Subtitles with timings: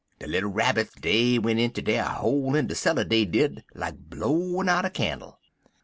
[0.17, 4.67] De little Rabbits dey went inter dere hole in de cellar, dey did, like blowin'
[4.67, 5.37] out a cannle.